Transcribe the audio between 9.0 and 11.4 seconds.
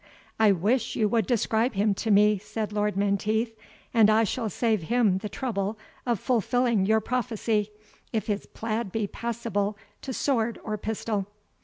passible to sword or pistol."